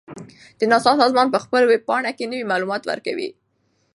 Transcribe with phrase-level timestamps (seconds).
[0.59, 3.29] د ناسا سازمان په خپل ویب پاڼه کې نوي معلومات ورکوي.